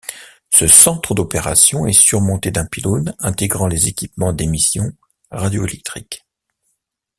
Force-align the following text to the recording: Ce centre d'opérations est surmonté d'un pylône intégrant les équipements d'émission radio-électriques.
Ce 0.49 0.65
centre 0.67 1.13
d'opérations 1.13 1.85
est 1.85 1.93
surmonté 1.93 2.49
d'un 2.49 2.65
pylône 2.65 3.15
intégrant 3.19 3.67
les 3.67 3.87
équipements 3.87 4.33
d'émission 4.33 4.93
radio-électriques. 5.29 6.25